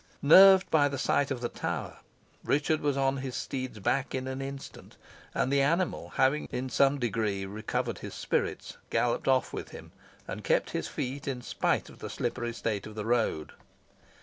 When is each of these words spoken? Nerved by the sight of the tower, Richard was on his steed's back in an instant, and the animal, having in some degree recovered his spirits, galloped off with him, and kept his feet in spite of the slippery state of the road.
Nerved 0.23 0.71
by 0.71 0.87
the 0.89 0.97
sight 0.97 1.29
of 1.29 1.41
the 1.41 1.47
tower, 1.47 1.99
Richard 2.43 2.81
was 2.81 2.97
on 2.97 3.17
his 3.17 3.35
steed's 3.35 3.77
back 3.77 4.15
in 4.15 4.25
an 4.27 4.41
instant, 4.41 4.97
and 5.35 5.53
the 5.53 5.61
animal, 5.61 6.09
having 6.15 6.45
in 6.47 6.71
some 6.71 6.97
degree 6.97 7.45
recovered 7.45 7.99
his 7.99 8.15
spirits, 8.15 8.77
galloped 8.89 9.27
off 9.27 9.53
with 9.53 9.69
him, 9.69 9.91
and 10.27 10.43
kept 10.43 10.71
his 10.71 10.87
feet 10.87 11.27
in 11.27 11.43
spite 11.43 11.87
of 11.87 11.99
the 11.99 12.09
slippery 12.09 12.51
state 12.51 12.87
of 12.87 12.95
the 12.95 13.05
road. 13.05 13.51